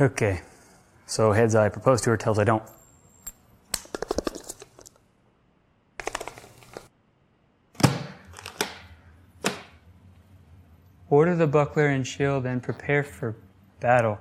Okay. 0.00 0.42
So 1.06 1.32
heads 1.32 1.56
I 1.56 1.68
propose 1.68 2.00
to 2.02 2.10
her, 2.10 2.16
tails 2.16 2.38
I 2.38 2.44
don't. 2.44 2.62
Order 11.10 11.34
the 11.34 11.46
buckler 11.46 11.88
and 11.88 12.06
shield 12.06 12.46
and 12.46 12.62
prepare 12.62 13.02
for 13.02 13.34
battle. 13.80 14.18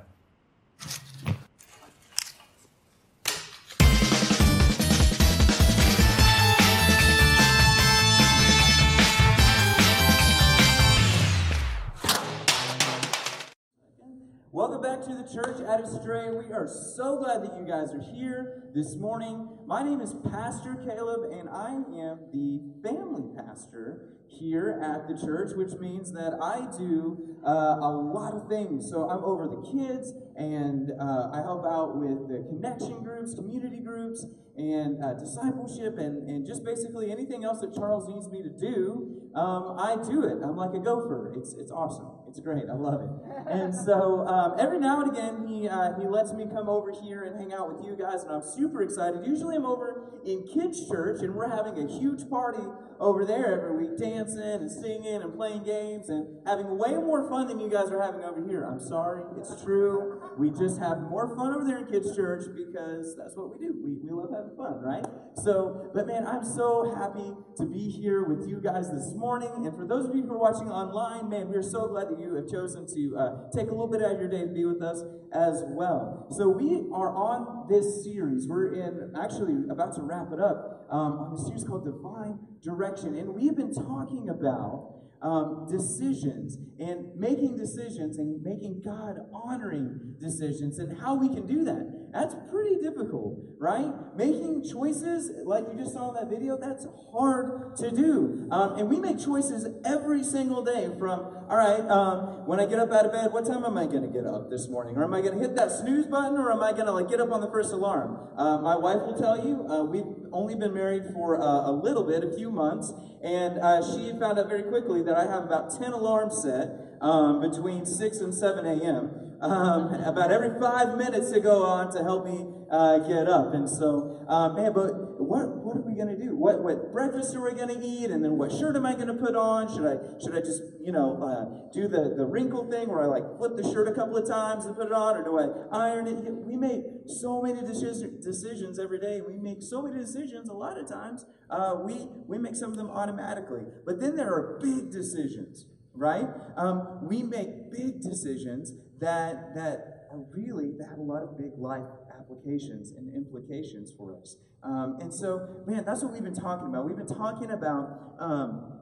Welcome 14.68 14.84
back 14.84 15.08
to 15.08 15.16
the 15.16 15.24
church 15.24 15.62
at 15.62 15.80
Astray. 15.80 16.30
We 16.30 16.52
are 16.52 16.68
so 16.68 17.20
glad 17.20 17.42
that 17.42 17.58
you 17.58 17.66
guys 17.66 17.94
are 17.94 18.02
here 18.02 18.64
this 18.75 18.98
morning. 18.98 19.48
My 19.66 19.82
name 19.82 20.02
is 20.02 20.14
Pastor 20.30 20.75
Caleb, 20.84 21.32
and 21.32 21.48
I 21.48 21.71
am 21.71 22.20
the 22.34 22.60
family 22.84 23.30
pastor 23.34 24.18
here 24.28 24.78
at 24.84 25.08
the 25.08 25.25
church, 25.25 25.56
which 25.56 25.80
means 25.80 26.11
that 26.11 26.38
I 26.44 26.68
do 26.78 27.38
uh, 27.48 27.80
a 27.80 27.92
lot 27.96 28.34
of 28.34 28.50
things. 28.50 28.89
So 28.92 29.10
I'm 29.10 29.24
over 29.24 29.48
the 29.48 29.64
kids, 29.72 30.11
and 30.37 30.91
uh, 31.01 31.32
I 31.33 31.41
help 31.41 31.65
out 31.65 31.97
with 31.97 32.30
the 32.30 32.45
connection 32.47 33.03
groups, 33.03 33.33
community 33.33 33.80
groups, 33.80 34.25
and 34.55 35.03
uh, 35.03 35.13
discipleship, 35.13 35.97
and, 35.97 36.30
and 36.30 36.45
just 36.45 36.63
basically 36.63 37.11
anything 37.11 37.44
else 37.44 37.61
that 37.61 37.73
Charles 37.73 38.08
needs 38.08 38.30
me 38.30 38.41
to 38.44 38.50
do. 38.50 39.30
Um, 39.36 39.77
I 39.77 39.95
do 40.09 40.23
it. 40.23 40.38
I'm 40.44 40.55
like 40.55 40.73
a 40.73 40.80
gopher. 40.80 41.33
It's 41.36 41.53
it's 41.53 41.72
awesome. 41.72 42.09
It's 42.27 42.39
great. 42.39 42.63
I 42.69 42.73
love 42.73 43.02
it. 43.02 43.09
And 43.50 43.73
so 43.73 44.25
um, 44.27 44.55
every 44.59 44.80
now 44.80 45.02
and 45.02 45.11
again, 45.11 45.47
he 45.47 45.67
uh, 45.67 45.94
he 46.00 46.08
lets 46.08 46.33
me 46.33 46.45
come 46.45 46.69
over 46.69 46.91
here 46.91 47.23
and 47.23 47.39
hang 47.39 47.53
out 47.53 47.73
with 47.73 47.85
you 47.85 47.95
guys, 47.95 48.23
and 48.23 48.31
I'm 48.31 48.41
super 48.41 48.81
excited. 48.81 49.25
Usually, 49.25 49.55
I'm 49.55 49.66
over 49.66 50.22
in 50.25 50.47
kids' 50.47 50.88
church, 50.89 51.22
and 51.22 51.35
we're 51.35 51.49
having 51.49 51.77
a 51.77 51.88
huge 51.99 52.29
party 52.29 52.63
over 52.99 53.25
there 53.25 53.61
every 53.61 53.88
week, 53.88 53.97
dancing 53.97 54.41
and 54.41 54.72
singing 54.72 55.22
and 55.22 55.33
playing 55.35 55.63
games 55.63 56.09
and 56.09 56.27
having 56.47 56.77
way 56.77 56.94
more 56.95 57.29
fun 57.29 57.47
than 57.47 57.59
you 57.59 57.69
guys 57.69 57.91
are 57.91 58.01
having 58.01 58.22
over 58.23 58.44
here. 58.44 58.63
I'm 58.63 58.79
sorry, 58.79 59.22
it's 59.38 59.61
true. 59.61 60.19
We 60.38 60.50
just 60.50 60.80
have 60.80 61.02
more 61.02 61.36
fun 61.36 61.53
over 61.53 61.64
there 61.66 61.80
in 61.80 61.88
kids' 61.88 62.16
church 62.16 62.44
because 62.56 63.16
that's 63.16 63.36
what 63.36 63.52
we 63.52 63.66
do. 63.66 63.73
We, 63.83 63.95
we 64.02 64.09
love 64.11 64.30
having 64.31 64.56
fun, 64.56 64.81
right? 64.81 65.06
So, 65.44 65.89
but 65.94 66.08
man, 66.08 66.25
I'm 66.28 66.44
so 66.44 66.94
happy 66.95 67.34
to 67.58 67.66
be 67.66 67.89
here 67.89 68.23
with 68.23 68.47
you 68.47 68.59
guys 68.61 68.89
this 68.92 69.14
morning. 69.16 69.66
And 69.66 69.75
for 69.75 69.88
those 69.88 70.09
of 70.09 70.16
you 70.16 70.23
who 70.23 70.34
are 70.34 70.38
watching 70.38 70.69
online, 70.69 71.30
man, 71.30 71.50
we 71.50 71.56
are 71.56 71.64
so 71.64 71.88
glad 71.88 72.09
that 72.09 72.19
you 72.19 72.34
have 72.36 72.50
chosen 72.50 72.88
to 72.88 73.17
uh, 73.17 73.50
take 73.56 73.67
a 73.67 73.72
little 73.72 73.88
bit 73.88 74.02
out 74.02 74.14
of 74.14 74.19
your 74.19 74.30
day 74.30 74.42
to 74.42 74.53
be 74.53 74.66
with 74.66 74.81
us 74.81 75.03
as 75.34 75.64
well. 75.67 76.28
So 76.31 76.50
we 76.50 76.86
are 76.94 77.14
on 77.16 77.67
this 77.69 78.03
series. 78.03 78.47
We're 78.47 78.73
in 78.73 79.14
actually 79.19 79.69
about 79.69 79.95
to 79.95 80.02
wrap 80.02 80.31
it 80.31 80.39
up 80.39 80.88
um, 80.89 81.19
on 81.19 81.34
a 81.34 81.38
series 81.38 81.64
called 81.64 81.86
Divine 81.86 82.39
Direction, 82.64 83.17
and 83.17 83.34
we've 83.34 83.56
been 83.56 83.73
talking 83.73 84.30
about 84.30 84.94
um, 85.21 85.65
decisions 85.69 86.57
and 86.79 87.15
making 87.17 87.57
decisions 87.57 88.17
and 88.17 88.41
making 88.43 88.81
God 88.83 89.17
honoring 89.33 90.15
decisions 90.19 90.79
and 90.79 90.99
how 90.99 91.15
we 91.15 91.27
can 91.29 91.47
do 91.47 91.63
that. 91.65 92.06
That's 92.13 92.36
pretty 92.50 92.77
difficult, 92.81 93.38
right? 93.59 93.91
Making 94.16 94.63
choices, 94.63 95.30
like 95.45 95.66
you 95.72 95.77
just 95.77 95.94
saw 95.94 96.09
in 96.09 96.16
that 96.16 96.30
video, 96.30 96.58
that's 96.58 96.88
hard 97.11 97.75
to 97.77 97.91
do. 97.91 98.47
Um, 98.50 98.80
and 98.80 98.89
we 98.89 99.00
make 99.00 99.19
choices 99.19 99.67
every 99.86 100.23
single 100.23 100.63
day 100.63 100.89
from, 100.97 101.19
all 101.50 101.58
right, 101.58 101.81
um, 101.91 102.47
when 102.47 102.59
I 102.59 102.66
get 102.66 102.80
up 102.80 102.91
out 102.91 103.05
of 103.05 103.11
bed, 103.11 103.33
what 103.33 103.45
time 103.45 103.66
am 103.66 103.78
I 103.78 103.85
going 103.85 104.03
to 104.03 104.08
get 104.08 104.25
up 104.25 104.50
this 104.50 104.69
morning? 104.69 104.95
Or 104.95 105.03
am 105.03 105.13
I 105.13 105.22
going 105.22 105.38
to 105.38 105.39
hit 105.39 105.55
that 105.58 105.72
snooze 105.72 106.08
button 106.08 106.38
or 106.38 106.52
am 106.52 106.63
I 106.63 106.72
going 106.72 106.85
to 106.85 106.94
like 106.94 107.09
get 107.09 107.19
up 107.19 107.31
on 107.31 107.41
the 107.41 107.52
first 107.52 107.73
alarm? 107.73 108.30
Uh, 108.38 108.58
my 108.59 108.78
wife 108.78 109.02
will 109.05 109.17
tell 109.19 109.45
you, 109.45 109.67
uh, 109.67 109.83
we've 109.83 110.08
only 110.31 110.55
been 110.55 110.73
married 110.73 111.03
for 111.13 111.39
uh, 111.39 111.69
a 111.69 111.72
little 111.72 112.03
bit, 112.03 112.24
a 112.24 112.31
few 112.35 112.50
months, 112.50 112.94
and 113.24 113.59
uh, 113.59 113.84
she 113.84 114.12
found 114.18 114.39
out 114.39 114.47
very 114.47 114.63
quickly 114.63 115.03
that 115.03 115.18
I 115.18 115.25
have 115.25 115.44
about 115.44 115.78
10 115.78 115.91
alarms 115.91 116.41
set 116.41 116.88
um, 117.01 117.41
between 117.41 117.85
6 117.85 118.18
and 118.18 118.34
7 118.34 118.66
a.m. 118.66 119.26
Um, 119.40 119.94
about 120.03 120.31
every 120.31 120.59
five 120.59 120.98
minutes 120.98 121.31
to 121.31 121.40
go 121.40 121.64
on 121.64 121.92
to 121.94 122.03
help 122.03 122.25
me 122.25 122.46
uh, 122.72 122.98
get 123.00 123.28
up. 123.28 123.53
And 123.53 123.70
so, 123.70 124.25
uh, 124.28 124.50
man, 124.50 124.74
but 124.74 125.22
what 125.22 125.64
what 125.64 125.78
are 125.78 125.81
we 125.81 125.96
gonna 125.96 126.18
do? 126.18 126.36
What 126.36 126.64
what 126.64 126.92
breakfast 126.92 127.36
are 127.36 127.44
we 127.44 127.53
gonna 127.53 127.80
eat? 127.81 128.09
And 128.09 128.24
then 128.24 128.38
what 128.38 128.52
shirt 128.52 128.75
am 128.75 128.86
I 128.86 128.96
gonna 128.96 129.14
put 129.14 129.36
on? 129.36 129.68
Should 129.68 129.86
I 129.86 129.98
should 130.24 130.36
I 130.36 130.40
just 130.40 130.64
you 130.81 130.92
know 130.92 131.22
uh, 131.22 131.70
do 131.72 131.88
the 131.88 132.16
the 132.18 132.25
wrinkle 132.25 132.70
thing 132.70 132.90
where 132.90 133.03
I 133.03 133.06
like 133.06 133.38
flip 133.38 133.56
the 133.56 133.64
shirt 133.64 133.88
a 133.88 133.94
couple 133.94 134.18
of 134.18 134.28
times 134.28 134.66
and 134.66 134.75
put 134.75 134.88
it 134.88 134.94
on, 134.94 135.18
or 135.18 135.24
do 135.24 135.38
I 135.38 135.88
iron 135.88 136.08
it? 136.08 136.18
We 136.25 136.56
make 136.56 136.84
so 137.06 137.42
many 137.42 137.62
decisions 137.62 138.80
every 138.80 139.00
day. 139.00 139.22
We 139.22 139.38
make 139.38 139.62
so 139.62 139.81
many 139.81 140.00
decisions. 140.00 140.50
A 140.50 140.54
lot 140.54 140.80
of 140.80 140.88
times, 140.90 141.25
uh, 141.50 141.75
we 141.86 142.09
we 142.25 142.38
make 142.38 142.56
some 142.56 142.72
of 142.72 142.78
them 142.78 142.90
automatically. 142.90 143.64
But 143.86 144.00
then 144.00 144.16
there 144.16 144.34
are 144.34 144.59
big 144.62 144.92
decisions 144.92 145.66
right? 145.98 146.28
Um, 146.56 147.00
we 147.02 147.24
make 147.24 147.72
big 147.72 148.02
decisions 148.02 148.72
that 149.00 149.56
that 149.56 150.08
are 150.12 150.24
really 150.35 150.72
that 150.78 150.90
have 150.90 151.00
a 151.00 151.02
lot 151.02 151.24
of 151.24 151.38
big 151.38 151.52
life 151.58 151.88
applications 152.18 152.91
and 152.91 153.13
implications 153.16 153.94
for 153.97 154.19
us. 154.19 154.38
Um, 154.63 154.97
and 155.00 155.13
so, 155.13 155.63
man, 155.66 155.84
that's 155.85 156.03
what 156.03 156.13
we've 156.13 156.24
been 156.24 156.35
talking 156.35 156.68
about. 156.68 156.85
We've 156.85 156.97
been 156.97 157.07
talking 157.07 157.52
about 157.52 158.16
um, 158.19 158.81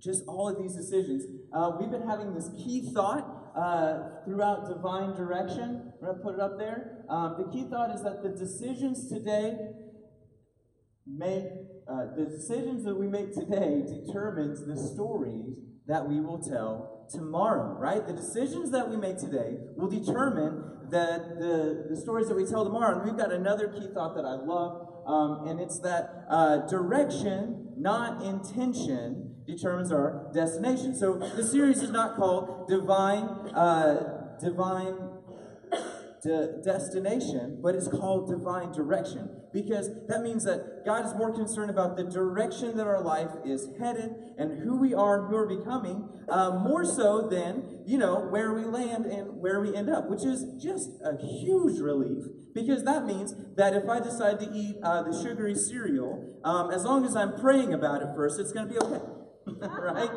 just 0.00 0.22
all 0.28 0.48
of 0.48 0.58
these 0.62 0.74
decisions. 0.74 1.24
Uh, 1.52 1.72
we've 1.80 1.90
been 1.90 2.06
having 2.06 2.34
this 2.34 2.50
key 2.56 2.90
thought 2.94 3.52
uh, 3.56 4.24
throughout 4.24 4.68
divine 4.68 5.14
direction. 5.16 5.92
We're 6.00 6.12
going 6.12 6.18
to 6.18 6.22
put 6.22 6.34
it 6.34 6.40
up 6.40 6.58
there. 6.58 7.04
Um, 7.08 7.36
the 7.38 7.50
key 7.50 7.68
thought 7.68 7.94
is 7.94 8.02
that 8.02 8.22
the 8.22 8.28
decisions 8.28 9.08
today 9.08 9.56
make 11.06 11.44
uh, 11.88 12.14
the 12.16 12.26
decisions 12.26 12.84
that 12.84 12.96
we 12.96 13.06
make 13.06 13.32
today 13.32 13.82
determines 13.86 14.66
the 14.66 14.76
stories 14.76 15.54
that 15.86 16.06
we 16.06 16.20
will 16.20 16.42
tell 16.42 16.95
tomorrow, 17.10 17.76
right? 17.78 18.06
The 18.06 18.12
decisions 18.12 18.70
that 18.70 18.88
we 18.88 18.96
make 18.96 19.18
today 19.18 19.56
will 19.76 19.88
determine 19.88 20.62
that 20.90 21.38
the, 21.38 21.86
the 21.90 21.96
stories 21.96 22.28
that 22.28 22.36
we 22.36 22.44
tell 22.44 22.64
tomorrow. 22.64 22.96
And 22.96 23.04
we've 23.04 23.18
got 23.18 23.32
another 23.32 23.68
key 23.68 23.88
thought 23.92 24.14
that 24.14 24.24
I 24.24 24.34
love, 24.34 24.88
um, 25.06 25.48
and 25.48 25.60
it's 25.60 25.80
that 25.80 26.26
uh, 26.30 26.66
direction, 26.66 27.72
not 27.76 28.22
intention, 28.22 29.34
determines 29.46 29.92
our 29.92 30.30
destination. 30.34 30.94
So 30.94 31.18
the 31.18 31.44
series 31.44 31.82
is 31.82 31.90
not 31.90 32.16
called 32.16 32.68
Divine, 32.68 33.24
uh, 33.54 34.36
Divine 34.40 34.96
de- 36.22 36.60
destination, 36.64 37.60
but 37.62 37.74
it's 37.74 37.88
called 37.88 38.28
divine 38.28 38.72
direction 38.72 39.30
because 39.56 39.88
that 40.06 40.20
means 40.20 40.44
that 40.44 40.84
God 40.84 41.06
is 41.06 41.14
more 41.14 41.32
concerned 41.32 41.70
about 41.70 41.96
the 41.96 42.04
direction 42.04 42.76
that 42.76 42.86
our 42.86 43.00
life 43.00 43.30
is 43.42 43.70
headed 43.80 44.14
and 44.36 44.62
who 44.62 44.76
we 44.76 44.92
are 44.92 45.20
and 45.20 45.28
who 45.30 45.34
we're 45.34 45.46
becoming, 45.46 46.10
uh, 46.28 46.50
more 46.50 46.84
so 46.84 47.26
than 47.26 47.80
you 47.86 47.96
know 47.96 48.20
where 48.20 48.52
we 48.52 48.64
land 48.64 49.06
and 49.06 49.40
where 49.40 49.62
we 49.62 49.74
end 49.74 49.88
up, 49.88 50.10
which 50.10 50.24
is 50.24 50.44
just 50.62 50.90
a 51.02 51.16
huge 51.16 51.80
relief 51.80 52.24
because 52.54 52.84
that 52.84 53.06
means 53.06 53.34
that 53.56 53.72
if 53.72 53.88
I 53.88 53.98
decide 53.98 54.40
to 54.40 54.50
eat 54.52 54.76
uh, 54.82 55.02
the 55.02 55.22
sugary 55.22 55.54
cereal, 55.54 56.38
um, 56.44 56.70
as 56.70 56.84
long 56.84 57.06
as 57.06 57.16
I'm 57.16 57.40
praying 57.40 57.72
about 57.72 58.02
it 58.02 58.08
first, 58.14 58.38
it's 58.38 58.52
going 58.52 58.68
to 58.68 58.72
be 58.74 58.78
okay, 58.78 59.04
right? 59.80 60.10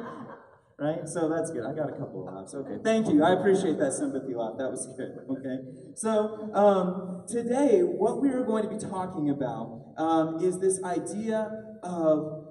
Right? 0.79 1.07
So 1.07 1.29
that's 1.29 1.51
good. 1.51 1.65
I 1.65 1.73
got 1.73 1.89
a 1.89 1.97
couple 1.97 2.27
of 2.27 2.33
laughs. 2.33 2.53
Okay, 2.53 2.77
thank 2.83 3.07
you. 3.07 3.23
I 3.23 3.33
appreciate 3.33 3.77
that 3.79 3.93
sympathy 3.93 4.33
laugh. 4.33 4.53
That 4.57 4.71
was 4.71 4.87
good. 4.97 5.15
Okay, 5.29 5.59
so 5.95 6.49
um, 6.53 7.23
today 7.27 7.81
what 7.81 8.21
we 8.21 8.29
are 8.29 8.43
going 8.43 8.63
to 8.63 8.69
be 8.69 8.79
talking 8.79 9.29
about 9.29 9.93
um, 9.97 10.43
is 10.43 10.59
this 10.59 10.83
idea 10.83 11.77
of 11.83 12.48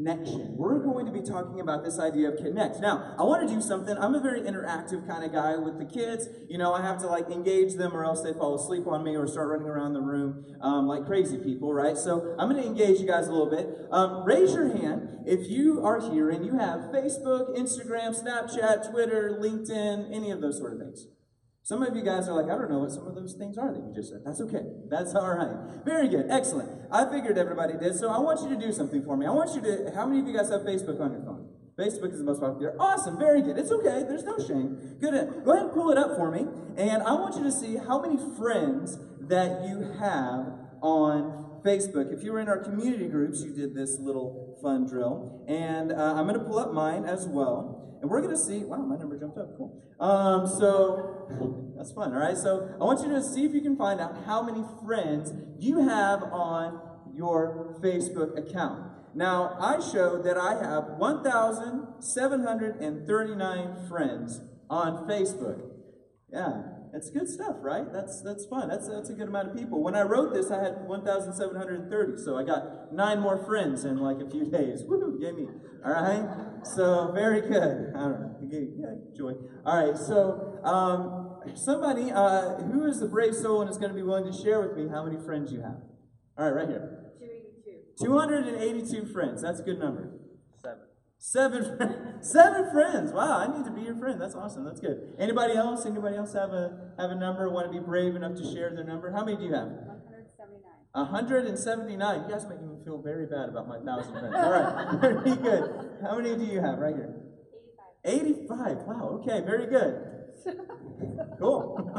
connection. 0.00 0.56
We're 0.56 0.78
going 0.78 1.06
to 1.06 1.12
be 1.12 1.20
talking 1.20 1.60
about 1.60 1.84
this 1.84 1.98
idea 1.98 2.30
of 2.30 2.36
connect. 2.38 2.80
Now, 2.80 3.14
I 3.18 3.22
want 3.22 3.46
to 3.46 3.54
do 3.54 3.60
something. 3.60 3.96
I'm 3.96 4.14
a 4.14 4.20
very 4.20 4.40
interactive 4.40 5.06
kind 5.06 5.24
of 5.24 5.32
guy 5.32 5.56
with 5.56 5.78
the 5.78 5.84
kids. 5.84 6.28
You 6.48 6.58
know, 6.58 6.72
I 6.72 6.82
have 6.82 6.98
to 7.00 7.06
like 7.06 7.30
engage 7.30 7.74
them 7.74 7.94
or 7.94 8.04
else 8.04 8.22
they 8.22 8.32
fall 8.32 8.54
asleep 8.54 8.86
on 8.86 9.04
me 9.04 9.16
or 9.16 9.26
start 9.26 9.48
running 9.48 9.66
around 9.66 9.92
the 9.92 10.00
room 10.00 10.44
um, 10.60 10.86
like 10.86 11.06
crazy 11.06 11.38
people, 11.38 11.72
right? 11.72 11.96
So 11.96 12.34
I'm 12.38 12.48
going 12.48 12.62
to 12.62 12.68
engage 12.68 13.00
you 13.00 13.06
guys 13.06 13.28
a 13.28 13.32
little 13.32 13.50
bit. 13.50 13.88
Um, 13.90 14.24
raise 14.24 14.54
your 14.54 14.76
hand 14.76 15.24
if 15.26 15.48
you 15.50 15.84
are 15.84 16.00
here 16.10 16.30
and 16.30 16.44
you 16.44 16.58
have 16.58 16.90
Facebook, 16.92 17.56
Instagram, 17.56 18.18
Snapchat, 18.18 18.90
Twitter, 18.90 19.38
LinkedIn, 19.40 20.14
any 20.14 20.30
of 20.30 20.40
those 20.40 20.58
sort 20.58 20.74
of 20.74 20.80
things. 20.80 21.06
Some 21.70 21.84
of 21.84 21.94
you 21.94 22.02
guys 22.02 22.26
are 22.28 22.34
like, 22.34 22.50
I 22.50 22.58
don't 22.58 22.68
know 22.68 22.80
what 22.80 22.90
some 22.90 23.06
of 23.06 23.14
those 23.14 23.34
things 23.34 23.56
are 23.56 23.72
that 23.72 23.78
you 23.78 23.94
just 23.94 24.10
said. 24.10 24.22
That's 24.26 24.40
okay. 24.40 24.66
That's 24.90 25.14
all 25.20 25.30
right. 25.30 25.54
Very 25.84 26.08
good. 26.08 26.26
Excellent. 26.28 26.68
I 26.90 27.08
figured 27.08 27.38
everybody 27.38 27.74
did. 27.78 27.94
So 27.94 28.10
I 28.10 28.18
want 28.18 28.42
you 28.42 28.48
to 28.48 28.60
do 28.60 28.72
something 28.72 29.04
for 29.04 29.16
me. 29.16 29.24
I 29.24 29.30
want 29.30 29.54
you 29.54 29.62
to, 29.62 29.92
how 29.94 30.04
many 30.04 30.18
of 30.18 30.26
you 30.26 30.36
guys 30.36 30.50
have 30.50 30.62
Facebook 30.62 31.00
on 31.00 31.12
your 31.12 31.22
phone? 31.22 31.46
Facebook 31.78 32.10
is 32.10 32.18
the 32.18 32.24
most 32.24 32.40
popular. 32.40 32.74
Awesome. 32.80 33.20
Very 33.20 33.40
good. 33.40 33.56
It's 33.56 33.70
okay. 33.70 34.02
There's 34.02 34.24
no 34.24 34.36
shame. 34.40 34.98
Good. 35.00 35.44
Go 35.44 35.52
ahead 35.52 35.66
and 35.66 35.72
pull 35.72 35.92
it 35.92 35.96
up 35.96 36.16
for 36.16 36.28
me. 36.32 36.44
And 36.76 37.04
I 37.04 37.14
want 37.14 37.36
you 37.36 37.44
to 37.44 37.52
see 37.52 37.76
how 37.76 38.02
many 38.02 38.18
friends 38.36 38.98
that 39.28 39.62
you 39.68 39.94
have 40.00 40.50
on 40.82 41.62
Facebook. 41.64 42.12
If 42.12 42.24
you 42.24 42.32
were 42.32 42.40
in 42.40 42.48
our 42.48 42.58
community 42.58 43.06
groups, 43.06 43.42
you 43.42 43.54
did 43.54 43.76
this 43.76 43.96
little 44.00 44.58
fun 44.60 44.88
drill. 44.88 45.44
And 45.46 45.92
uh, 45.92 46.14
I'm 46.18 46.26
going 46.26 46.36
to 46.36 46.44
pull 46.44 46.58
up 46.58 46.72
mine 46.72 47.04
as 47.04 47.28
well. 47.28 47.89
And 48.00 48.10
we're 48.10 48.20
going 48.20 48.34
to 48.34 48.40
see. 48.40 48.64
Wow, 48.64 48.78
my 48.78 48.96
number 48.96 49.16
jumped 49.18 49.38
up. 49.38 49.56
Cool. 49.56 49.80
Um, 50.00 50.46
so 50.46 51.72
that's 51.76 51.92
fun. 51.92 52.12
All 52.12 52.20
right. 52.20 52.36
So 52.36 52.74
I 52.80 52.84
want 52.84 53.00
you 53.00 53.08
to 53.14 53.22
see 53.22 53.44
if 53.44 53.54
you 53.54 53.60
can 53.60 53.76
find 53.76 54.00
out 54.00 54.24
how 54.26 54.42
many 54.42 54.64
friends 54.84 55.32
you 55.58 55.88
have 55.88 56.24
on 56.24 56.80
your 57.14 57.76
Facebook 57.82 58.36
account. 58.38 58.90
Now, 59.14 59.56
I 59.58 59.80
showed 59.80 60.24
that 60.24 60.36
I 60.38 60.62
have 60.62 60.98
1,739 60.98 63.88
friends 63.88 64.40
on 64.68 65.08
Facebook. 65.08 65.62
Yeah, 66.32 66.62
that's 66.92 67.10
good 67.10 67.28
stuff, 67.28 67.56
right? 67.60 67.84
That's 67.92 68.22
that's 68.22 68.46
fun. 68.46 68.68
That's 68.68 68.88
that's 68.88 69.10
a 69.10 69.14
good 69.14 69.28
amount 69.28 69.50
of 69.50 69.56
people. 69.56 69.82
When 69.82 69.94
I 69.94 70.02
wrote 70.02 70.34
this, 70.34 70.50
I 70.50 70.62
had 70.62 70.86
1,730, 70.86 72.22
so 72.22 72.36
I 72.36 72.42
got 72.42 72.92
nine 72.92 73.20
more 73.20 73.44
friends 73.44 73.84
in 73.84 73.98
like 73.98 74.18
a 74.18 74.28
few 74.28 74.50
days. 74.50 74.82
Woohoo! 74.82 75.20
Yay 75.20 75.32
me! 75.32 75.46
All 75.84 75.92
right. 75.92 76.26
So 76.64 77.12
very 77.14 77.40
good. 77.42 77.92
I 77.96 78.00
don't 78.00 78.20
know. 78.20 78.36
Yeah, 78.50 78.94
joy. 79.16 79.32
All 79.64 79.86
right. 79.86 79.96
So 79.96 80.58
um, 80.64 81.56
somebody 81.56 82.10
uh, 82.10 82.56
who 82.56 82.86
is 82.86 83.00
the 83.00 83.08
brave 83.08 83.34
soul 83.34 83.60
and 83.62 83.70
is 83.70 83.78
going 83.78 83.90
to 83.90 83.96
be 83.96 84.02
willing 84.02 84.30
to 84.30 84.36
share 84.36 84.60
with 84.60 84.76
me 84.76 84.88
how 84.88 85.04
many 85.04 85.22
friends 85.24 85.52
you 85.52 85.60
have. 85.60 85.80
All 86.38 86.50
right, 86.50 86.66
right 86.66 86.68
here. 86.68 87.12
282. 88.00 88.04
282 88.04 89.12
friends. 89.12 89.42
That's 89.42 89.60
a 89.60 89.62
good 89.62 89.78
number. 89.78 90.19
Seven, 91.22 92.16
seven 92.22 92.70
friends. 92.72 93.12
Wow, 93.12 93.40
I 93.40 93.54
need 93.54 93.66
to 93.66 93.70
be 93.70 93.82
your 93.82 93.94
friend. 93.94 94.18
That's 94.18 94.34
awesome. 94.34 94.64
That's 94.64 94.80
good. 94.80 95.14
Anybody 95.18 95.54
else? 95.54 95.84
Anybody 95.84 96.16
else 96.16 96.32
have 96.32 96.48
a 96.50 96.92
have 96.98 97.10
a 97.10 97.14
number? 97.14 97.46
Want 97.50 97.70
to 97.70 97.78
be 97.78 97.78
brave 97.78 98.16
enough 98.16 98.36
to 98.36 98.44
share 98.44 98.74
their 98.74 98.84
number? 98.84 99.12
How 99.12 99.22
many 99.22 99.36
do 99.36 99.44
you 99.44 99.52
have? 99.52 99.68
179. 99.68 100.64
179. 100.96 102.22
You 102.24 102.28
guys 102.34 102.46
make 102.48 102.62
me 102.62 102.74
feel 102.86 103.02
very 103.02 103.26
bad 103.26 103.50
about 103.50 103.68
my 103.68 103.78
thousand 103.80 104.18
friends. 104.18 104.34
All 104.34 104.50
right, 104.50 105.00
very 105.00 105.36
good. 105.36 105.98
How 106.02 106.16
many 106.16 106.34
do 106.36 106.44
you 106.44 106.62
have 106.62 106.78
right 106.78 106.96
here? 106.96 107.14
85. 108.02 108.48
85. 108.48 108.76
Wow. 108.88 109.20
Okay. 109.20 109.44
Very 109.44 109.66
good. 109.66 110.00
Cool. 111.38 111.90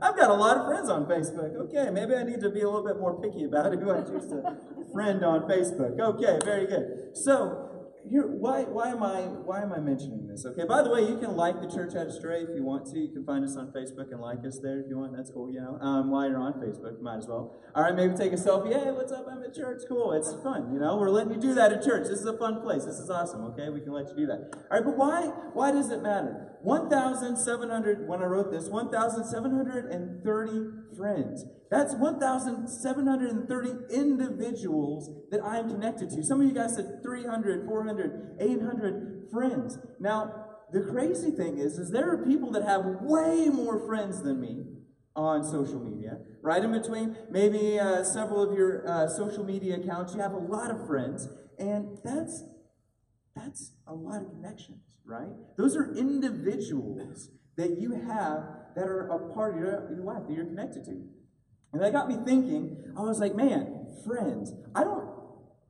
I've 0.00 0.16
got 0.16 0.30
a 0.30 0.34
lot 0.34 0.56
of 0.56 0.66
friends 0.66 0.88
on 0.88 1.06
Facebook. 1.06 1.56
Okay, 1.66 1.90
maybe 1.90 2.14
I 2.14 2.22
need 2.22 2.40
to 2.40 2.48
be 2.48 2.60
a 2.60 2.70
little 2.70 2.84
bit 2.84 2.98
more 3.00 3.20
picky 3.20 3.44
about 3.44 3.74
who 3.74 3.90
I 3.90 4.02
choose 4.02 4.28
to 4.28 4.56
friend 4.92 5.24
on 5.24 5.42
Facebook. 5.42 5.98
Okay, 5.98 6.38
very 6.44 6.66
good. 6.66 7.16
So 7.16 7.69
here, 8.08 8.26
why, 8.26 8.64
why 8.64 8.90
am 8.90 9.02
I 9.02 9.22
why 9.22 9.62
am 9.62 9.72
I 9.72 9.78
mentioning 9.78 10.26
this? 10.26 10.46
Okay. 10.46 10.64
By 10.64 10.82
the 10.82 10.90
way, 10.90 11.02
you 11.02 11.18
can 11.18 11.36
like 11.36 11.60
the 11.60 11.68
Church 11.68 11.94
at 11.94 12.10
Stray 12.12 12.42
if 12.42 12.50
you 12.54 12.62
want 12.62 12.90
to. 12.92 12.98
You 12.98 13.08
can 13.08 13.24
find 13.24 13.44
us 13.44 13.56
on 13.56 13.72
Facebook 13.72 14.10
and 14.10 14.20
like 14.20 14.44
us 14.46 14.58
there 14.62 14.80
if 14.80 14.86
you 14.88 14.98
want. 14.98 15.16
That's 15.16 15.30
cool. 15.30 15.52
You 15.52 15.60
know, 15.60 15.78
um, 15.80 16.10
while 16.10 16.28
you're 16.28 16.40
on 16.40 16.54
Facebook, 16.54 17.00
might 17.00 17.18
as 17.18 17.28
well. 17.28 17.60
All 17.74 17.82
right, 17.82 17.94
maybe 17.94 18.16
take 18.16 18.32
a 18.32 18.36
selfie. 18.36 18.72
Hey, 18.72 18.90
what's 18.90 19.12
up? 19.12 19.26
I'm 19.30 19.42
at 19.42 19.54
church. 19.54 19.82
Cool. 19.88 20.12
It's 20.12 20.32
fun. 20.42 20.72
You 20.72 20.80
know, 20.80 20.96
we're 20.96 21.10
letting 21.10 21.34
you 21.34 21.40
do 21.40 21.54
that 21.54 21.72
at 21.72 21.84
church. 21.84 22.08
This 22.08 22.20
is 22.20 22.26
a 22.26 22.38
fun 22.38 22.62
place. 22.62 22.84
This 22.84 22.98
is 22.98 23.10
awesome. 23.10 23.44
Okay, 23.52 23.68
we 23.68 23.80
can 23.80 23.92
let 23.92 24.08
you 24.08 24.16
do 24.16 24.26
that. 24.26 24.50
All 24.70 24.78
right, 24.78 24.84
but 24.84 24.96
why 24.96 25.26
why 25.52 25.70
does 25.70 25.90
it 25.90 26.02
matter? 26.02 26.46
1,700, 26.62 28.06
when 28.06 28.20
I 28.20 28.26
wrote 28.26 28.50
this, 28.50 28.68
1,730 28.68 30.79
friends. 30.96 31.44
That's 31.70 31.94
1,730 31.94 33.94
individuals 33.94 35.10
that 35.30 35.42
I 35.42 35.58
am 35.58 35.70
connected 35.70 36.10
to. 36.10 36.22
Some 36.22 36.40
of 36.40 36.46
you 36.46 36.54
guys 36.54 36.74
said 36.74 37.02
300, 37.02 37.66
400, 37.66 38.36
800 38.40 39.28
friends. 39.30 39.78
Now, 39.98 40.46
the 40.72 40.82
crazy 40.82 41.30
thing 41.30 41.58
is, 41.58 41.78
is 41.78 41.90
there 41.90 42.10
are 42.10 42.24
people 42.24 42.50
that 42.52 42.64
have 42.64 42.84
way 43.00 43.48
more 43.48 43.84
friends 43.86 44.22
than 44.22 44.40
me 44.40 44.64
on 45.16 45.44
social 45.44 45.80
media. 45.80 46.18
Right 46.42 46.62
in 46.62 46.72
between, 46.72 47.16
maybe 47.30 47.78
uh, 47.78 48.04
several 48.04 48.42
of 48.42 48.56
your 48.56 48.88
uh, 48.88 49.08
social 49.08 49.44
media 49.44 49.76
accounts, 49.76 50.14
you 50.14 50.20
have 50.20 50.32
a 50.32 50.38
lot 50.38 50.70
of 50.70 50.86
friends, 50.86 51.28
and 51.58 51.98
that's 52.04 52.44
that's 53.34 53.72
a 53.86 53.94
lot 53.94 54.22
of 54.22 54.30
connections 54.30 54.80
right? 55.10 55.28
Those 55.58 55.76
are 55.76 55.92
individuals 55.94 57.30
that 57.56 57.78
you 57.78 58.00
have 58.06 58.44
that 58.74 58.84
are 58.84 59.08
a 59.08 59.34
part 59.34 59.54
of 59.54 59.60
your, 59.60 60.02
life 60.04 60.22
that 60.26 60.34
you're 60.34 60.46
connected 60.46 60.84
to. 60.84 61.02
And 61.72 61.82
that 61.82 61.92
got 61.92 62.08
me 62.08 62.16
thinking, 62.24 62.76
I 62.96 63.02
was 63.02 63.18
like, 63.18 63.34
man, 63.34 63.86
friends. 64.06 64.52
I 64.74 64.84
don't 64.84 65.08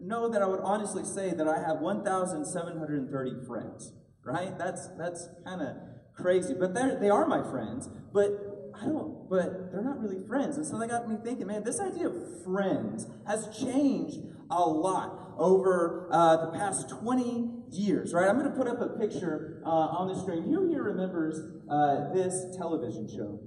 know 0.01 0.29
that 0.31 0.43
I 0.43 0.47
would 0.47 0.61
honestly 0.61 1.05
say 1.05 1.33
that 1.35 1.47
I 1.47 1.59
have 1.59 1.81
1,730 1.81 3.47
friends, 3.47 3.93
right? 4.25 4.57
That's 4.59 4.89
that's 4.97 5.29
kind 5.45 5.61
of 5.61 5.77
crazy. 6.15 6.55
But 6.59 6.75
they 6.75 6.97
they 6.99 7.11
are 7.11 7.27
my 7.27 7.43
friends, 7.51 7.89
but 8.13 8.73
I 8.81 8.87
don't, 8.87 9.29
but 9.29 9.71
they're 9.73 9.83
not 9.83 10.01
really 10.01 10.27
friends. 10.27 10.57
And 10.57 10.67
so 10.67 10.79
that 10.79 10.89
got 10.89 11.09
me 11.09 11.17
thinking, 11.23 11.47
man, 11.47 11.65
this 11.65 11.81
idea 11.81 12.09
of 12.09 12.45
friends 12.45 13.07
has 13.27 13.49
changed 13.59 14.21
a 14.51 14.61
lot 14.61 15.35
over 15.39 16.09
uh, 16.11 16.47
the 16.47 16.59
past 16.59 16.89
20 16.89 17.60
years, 17.73 18.13
right? 18.13 18.29
I'm 18.29 18.39
going 18.39 18.51
to 18.51 18.57
put 18.57 18.69
up 18.69 18.81
a 18.81 18.99
picture 18.99 19.63
uh, 19.65 19.69
on 19.69 20.09
the 20.09 20.21
screen. 20.21 20.43
Who 20.45 20.69
here 20.69 20.83
remembers 20.83 21.41
uh, 21.71 22.13
this 22.13 22.57
television 22.57 23.09
show? 23.09 23.41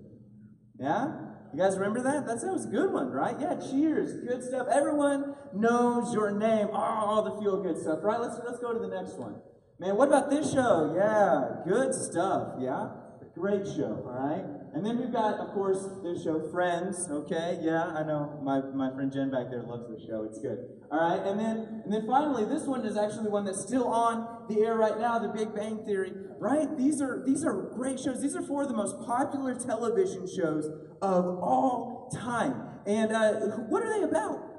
Yeah? 0.79 1.07
You 1.53 1.59
guys 1.59 1.77
remember 1.77 2.01
that? 2.01 2.25
That 2.25 2.41
was 2.51 2.65
a 2.65 2.69
good 2.69 2.91
one, 2.91 3.11
right? 3.11 3.35
Yeah, 3.39 3.55
cheers. 3.59 4.13
Good 4.25 4.43
stuff. 4.43 4.67
Everyone 4.71 5.35
knows 5.53 6.13
your 6.13 6.31
name. 6.31 6.67
Oh, 6.71 6.75
all 6.75 7.23
the 7.23 7.41
feel 7.41 7.61
good 7.61 7.77
stuff, 7.77 7.99
right? 8.01 8.19
Let's, 8.19 8.39
let's 8.45 8.59
go 8.59 8.73
to 8.73 8.79
the 8.79 8.87
next 8.87 9.19
one. 9.19 9.35
Man, 9.79 9.95
what 9.95 10.07
about 10.07 10.29
this 10.29 10.51
show? 10.51 10.93
Yeah, 10.95 11.63
good 11.67 11.93
stuff. 11.93 12.55
Yeah? 12.59 12.89
Great 13.35 13.65
show, 13.65 14.03
all 14.05 14.13
right? 14.13 14.45
And 14.73 14.83
then 14.83 14.97
we've 14.99 15.11
got, 15.11 15.39
of 15.39 15.53
course, 15.53 15.87
this 16.01 16.23
show, 16.23 16.49
Friends. 16.51 17.07
Okay, 17.09 17.59
yeah, 17.61 17.83
I 17.85 18.03
know 18.03 18.39
my, 18.41 18.61
my 18.73 18.91
friend 18.93 19.11
Jen 19.11 19.29
back 19.29 19.51
there 19.51 19.61
loves 19.61 19.87
the 19.87 20.03
show. 20.05 20.23
It's 20.23 20.39
good. 20.39 20.65
All 20.91 20.99
right, 20.99 21.25
and 21.27 21.39
then 21.39 21.83
and 21.85 21.93
then 21.93 22.07
finally, 22.07 22.45
this 22.45 22.63
one 22.65 22.85
is 22.85 22.97
actually 22.97 23.29
one 23.29 23.45
that's 23.45 23.61
still 23.61 23.87
on 23.87 24.47
the 24.49 24.61
air 24.61 24.75
right 24.75 24.99
now, 24.99 25.19
The 25.19 25.29
Big 25.29 25.53
Bang 25.53 25.85
Theory. 25.85 26.11
Right? 26.39 26.75
These 26.75 27.01
are 27.01 27.23
these 27.25 27.45
are 27.45 27.53
great 27.75 27.99
shows. 27.99 28.21
These 28.21 28.35
are 28.35 28.41
four 28.41 28.63
of 28.63 28.67
the 28.67 28.75
most 28.75 28.99
popular 29.05 29.53
television 29.53 30.27
shows 30.27 30.65
of 31.01 31.25
all 31.25 32.09
time. 32.13 32.55
And 32.85 33.11
uh, 33.11 33.33
what 33.69 33.83
are 33.83 33.99
they 33.99 34.03
about? 34.03 34.53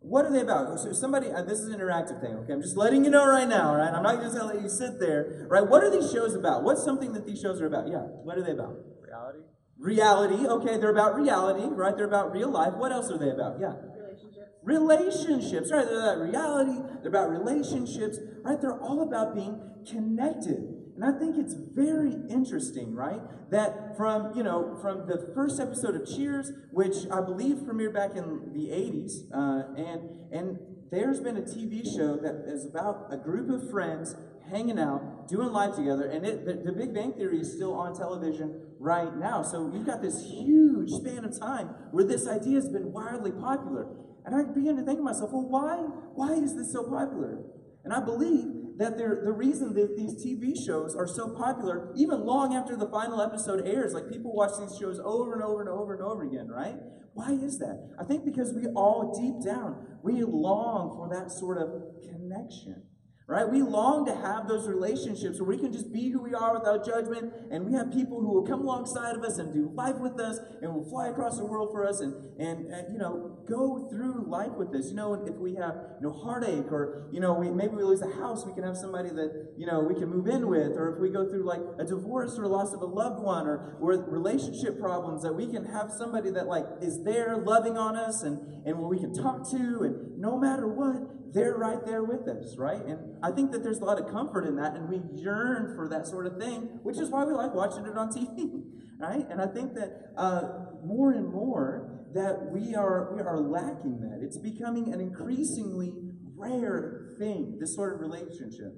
What 0.00 0.24
are 0.26 0.32
they 0.32 0.40
about? 0.40 0.78
So 0.80 0.92
somebody, 0.92 1.30
uh, 1.30 1.42
this 1.42 1.58
is 1.58 1.68
an 1.68 1.80
interactive 1.80 2.20
thing, 2.20 2.34
okay? 2.36 2.52
I'm 2.52 2.62
just 2.62 2.76
letting 2.76 3.04
you 3.04 3.10
know 3.10 3.26
right 3.26 3.48
now, 3.48 3.74
right? 3.74 3.92
I'm 3.92 4.02
not 4.02 4.20
just 4.22 4.36
gonna 4.36 4.54
let 4.54 4.62
you 4.62 4.68
sit 4.68 5.00
there, 5.00 5.46
right? 5.50 5.66
What 5.66 5.82
are 5.82 5.90
these 5.90 6.10
shows 6.12 6.34
about? 6.34 6.62
What's 6.62 6.84
something 6.84 7.12
that 7.14 7.26
these 7.26 7.40
shows 7.40 7.60
are 7.60 7.66
about? 7.66 7.88
Yeah, 7.88 8.02
what 8.22 8.38
are 8.38 8.42
they 8.42 8.52
about? 8.52 8.76
Reality. 9.18 9.38
Reality, 9.78 10.46
okay, 10.46 10.78
they're 10.78 10.90
about 10.90 11.14
reality, 11.16 11.66
right? 11.70 11.96
They're 11.96 12.06
about 12.06 12.32
real 12.32 12.50
life. 12.50 12.74
What 12.74 12.92
else 12.92 13.10
are 13.10 13.18
they 13.18 13.30
about? 13.30 13.58
Yeah. 13.60 13.74
Relationships. 13.96 14.50
Relationships, 14.64 15.72
right? 15.72 15.86
They're 15.86 16.00
about 16.00 16.18
reality, 16.18 16.78
they're 17.02 17.10
about 17.10 17.30
relationships, 17.30 18.18
right? 18.42 18.60
They're 18.60 18.80
all 18.80 19.02
about 19.02 19.34
being 19.34 19.60
connected. 19.88 20.74
And 20.96 21.04
I 21.04 21.16
think 21.16 21.36
it's 21.36 21.54
very 21.54 22.16
interesting, 22.28 22.94
right? 22.94 23.20
That 23.50 23.96
from, 23.96 24.36
you 24.36 24.42
know, 24.42 24.76
from 24.82 25.06
the 25.06 25.30
first 25.34 25.60
episode 25.60 25.94
of 25.94 26.08
Cheers, 26.08 26.50
which 26.72 26.96
I 27.10 27.20
believe 27.20 27.58
premiered 27.58 27.94
back 27.94 28.16
in 28.16 28.52
the 28.52 28.68
80s, 28.68 29.30
uh, 29.32 29.74
and, 29.76 30.32
and 30.32 30.58
there's 30.90 31.20
been 31.20 31.36
a 31.36 31.42
TV 31.42 31.84
show 31.84 32.16
that 32.16 32.44
is 32.46 32.66
about 32.66 33.06
a 33.10 33.16
group 33.16 33.48
of 33.50 33.70
friends 33.70 34.16
hanging 34.50 34.78
out, 34.78 35.02
doing 35.28 35.52
live 35.52 35.76
together, 35.76 36.06
and 36.06 36.26
it, 36.26 36.44
the, 36.44 36.54
the, 36.54 36.72
Big 36.72 36.94
Bang 36.94 37.12
Theory 37.12 37.40
is 37.40 37.52
still 37.52 37.74
on 37.74 37.94
television 37.94 38.60
right 38.78 39.14
now. 39.16 39.42
So 39.42 39.70
you've 39.72 39.86
got 39.86 40.02
this 40.02 40.24
huge 40.24 40.90
span 40.90 41.24
of 41.24 41.38
time 41.38 41.68
where 41.90 42.04
this 42.04 42.26
idea 42.26 42.56
has 42.56 42.68
been 42.68 42.92
wildly 42.92 43.32
popular. 43.32 43.88
And 44.24 44.34
I 44.34 44.42
began 44.52 44.76
to 44.76 44.82
think 44.82 44.98
to 44.98 45.04
myself, 45.04 45.30
well, 45.32 45.48
why, 45.48 45.76
why 46.14 46.32
is 46.32 46.56
this 46.56 46.72
so 46.72 46.84
popular? 46.84 47.44
And 47.84 47.92
I 47.92 48.00
believe 48.00 48.46
that 48.78 48.96
the 48.96 49.32
reason 49.32 49.74
that 49.74 49.96
these 49.96 50.14
TV 50.24 50.54
shows 50.54 50.94
are 50.94 51.06
so 51.06 51.34
popular, 51.36 51.92
even 51.96 52.24
long 52.24 52.54
after 52.54 52.76
the 52.76 52.88
final 52.88 53.20
episode 53.20 53.66
airs, 53.66 53.92
like 53.92 54.08
people 54.08 54.34
watch 54.34 54.52
these 54.58 54.78
shows 54.78 55.00
over 55.04 55.34
and 55.34 55.42
over 55.42 55.60
and 55.60 55.68
over 55.68 55.94
and 55.94 56.02
over 56.02 56.22
again, 56.22 56.48
right? 56.48 56.76
Why 57.14 57.32
is 57.32 57.58
that? 57.58 57.90
I 58.00 58.04
think 58.04 58.24
because 58.24 58.52
we 58.54 58.66
all 58.76 59.12
deep 59.18 59.44
down, 59.44 59.98
we 60.02 60.22
long 60.22 60.94
for 60.96 61.08
that 61.12 61.32
sort 61.32 61.58
of 61.58 61.70
connection 62.02 62.84
right? 63.28 63.46
We 63.46 63.60
long 63.60 64.06
to 64.06 64.16
have 64.16 64.48
those 64.48 64.66
relationships 64.66 65.38
where 65.38 65.46
we 65.46 65.58
can 65.58 65.70
just 65.70 65.92
be 65.92 66.08
who 66.08 66.22
we 66.22 66.32
are 66.32 66.58
without 66.58 66.84
judgment, 66.84 67.30
and 67.50 67.66
we 67.66 67.74
have 67.74 67.92
people 67.92 68.20
who 68.20 68.32
will 68.32 68.46
come 68.46 68.62
alongside 68.62 69.16
of 69.16 69.22
us 69.22 69.36
and 69.36 69.52
do 69.52 69.70
life 69.74 69.96
with 70.00 70.18
us, 70.18 70.38
and 70.62 70.74
will 70.74 70.88
fly 70.88 71.08
across 71.08 71.36
the 71.36 71.44
world 71.44 71.68
for 71.70 71.86
us, 71.86 72.00
and 72.00 72.14
and, 72.40 72.72
and 72.72 72.90
you 72.90 72.98
know 72.98 73.38
go 73.46 73.86
through 73.90 74.24
life 74.26 74.52
with 74.56 74.74
us. 74.74 74.88
You 74.88 74.96
know, 74.96 75.12
if 75.12 75.34
we 75.34 75.54
have 75.56 75.76
you 76.00 76.08
know 76.08 76.12
heartache, 76.12 76.72
or 76.72 77.06
you 77.12 77.20
know 77.20 77.34
we 77.34 77.50
maybe 77.50 77.74
we 77.74 77.84
lose 77.84 78.00
a 78.00 78.10
house, 78.16 78.46
we 78.46 78.54
can 78.54 78.64
have 78.64 78.78
somebody 78.78 79.10
that 79.10 79.52
you 79.58 79.66
know 79.66 79.80
we 79.80 79.94
can 79.94 80.08
move 80.08 80.26
in 80.26 80.48
with, 80.48 80.72
or 80.72 80.94
if 80.94 80.98
we 80.98 81.10
go 81.10 81.28
through 81.28 81.44
like 81.44 81.60
a 81.78 81.84
divorce 81.84 82.38
or 82.38 82.46
loss 82.46 82.72
of 82.72 82.80
a 82.80 82.86
loved 82.86 83.22
one, 83.22 83.46
or 83.46 83.76
or 83.78 83.92
relationship 84.08 84.80
problems, 84.80 85.22
that 85.22 85.34
we 85.34 85.46
can 85.46 85.66
have 85.66 85.90
somebody 85.92 86.30
that 86.30 86.46
like 86.46 86.64
is 86.80 87.04
there 87.04 87.36
loving 87.36 87.76
on 87.76 87.94
us, 87.94 88.22
and 88.22 88.40
and 88.64 88.78
we 88.78 88.98
can 88.98 89.12
talk 89.12 89.50
to, 89.50 89.84
and 89.84 90.18
no 90.18 90.38
matter 90.38 90.66
what 90.66 91.17
they're 91.32 91.56
right 91.56 91.84
there 91.84 92.04
with 92.04 92.26
us, 92.28 92.56
right? 92.56 92.84
And 92.84 93.16
I 93.22 93.30
think 93.30 93.52
that 93.52 93.62
there's 93.62 93.78
a 93.78 93.84
lot 93.84 94.00
of 94.00 94.10
comfort 94.10 94.46
in 94.46 94.56
that, 94.56 94.74
and 94.74 94.88
we 94.88 95.00
yearn 95.14 95.74
for 95.76 95.88
that 95.88 96.06
sort 96.06 96.26
of 96.26 96.38
thing, 96.38 96.80
which 96.82 96.98
is 96.98 97.10
why 97.10 97.24
we 97.24 97.32
like 97.32 97.54
watching 97.54 97.86
it 97.86 97.96
on 97.96 98.08
TV, 98.12 98.62
right? 99.00 99.26
And 99.30 99.40
I 99.40 99.46
think 99.46 99.74
that 99.74 100.12
uh, 100.16 100.42
more 100.84 101.12
and 101.12 101.30
more 101.30 102.06
that 102.14 102.50
we 102.52 102.74
are 102.74 103.14
we 103.14 103.20
are 103.20 103.38
lacking 103.38 104.00
that. 104.00 104.20
It's 104.22 104.38
becoming 104.38 104.92
an 104.92 105.00
increasingly 105.00 105.92
rare 106.36 107.16
thing, 107.18 107.58
this 107.60 107.74
sort 107.74 107.94
of 107.94 108.00
relationship. 108.00 108.72